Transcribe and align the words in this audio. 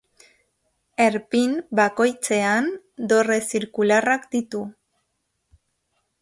Erpin 1.03 1.51
bakoitzean 1.79 2.71
dorre 3.13 3.39
zirkularrak 3.53 4.27
ditu. 4.35 4.63